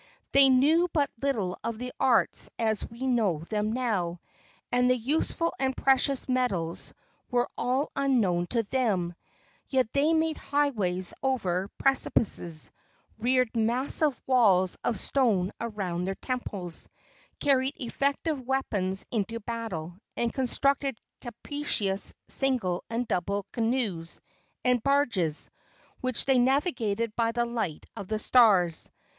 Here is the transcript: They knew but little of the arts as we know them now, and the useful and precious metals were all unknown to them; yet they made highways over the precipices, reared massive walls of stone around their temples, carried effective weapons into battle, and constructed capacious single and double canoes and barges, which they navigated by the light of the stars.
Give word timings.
They 0.31 0.49
knew 0.49 0.87
but 0.91 1.11
little 1.21 1.59
of 1.63 1.77
the 1.77 1.93
arts 1.99 2.49
as 2.57 2.89
we 2.89 3.05
know 3.05 3.41
them 3.43 3.71
now, 3.71 4.19
and 4.71 4.89
the 4.89 4.97
useful 4.97 5.53
and 5.59 5.77
precious 5.77 6.27
metals 6.27 6.91
were 7.29 7.47
all 7.55 7.91
unknown 7.95 8.47
to 8.47 8.63
them; 8.63 9.13
yet 9.69 9.93
they 9.93 10.13
made 10.15 10.39
highways 10.39 11.13
over 11.21 11.69
the 11.77 11.83
precipices, 11.83 12.71
reared 13.19 13.55
massive 13.55 14.19
walls 14.25 14.75
of 14.83 14.97
stone 14.97 15.51
around 15.61 16.05
their 16.05 16.15
temples, 16.15 16.89
carried 17.39 17.75
effective 17.77 18.41
weapons 18.41 19.05
into 19.11 19.39
battle, 19.41 19.99
and 20.17 20.33
constructed 20.33 20.97
capacious 21.19 22.15
single 22.27 22.83
and 22.89 23.07
double 23.07 23.45
canoes 23.51 24.19
and 24.65 24.81
barges, 24.81 25.51
which 25.99 26.25
they 26.25 26.39
navigated 26.39 27.15
by 27.15 27.31
the 27.31 27.45
light 27.45 27.85
of 27.95 28.07
the 28.07 28.17
stars. 28.17 28.89